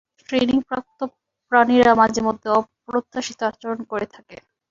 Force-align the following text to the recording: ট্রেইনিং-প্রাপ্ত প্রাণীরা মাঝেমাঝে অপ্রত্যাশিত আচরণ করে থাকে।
ট্রেইনিং-প্রাপ্ত 0.29 0.99
প্রাণীরা 1.51 1.91
মাঝেমাঝে 1.95 2.49
অপ্রত্যাশিত 2.59 3.39
আচরণ 3.49 3.79
করে 3.91 4.05
থাকে। 4.15 4.35